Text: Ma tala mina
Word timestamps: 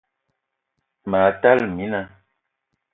Ma 1.09 1.19
tala 1.41 1.67
mina 1.77 2.01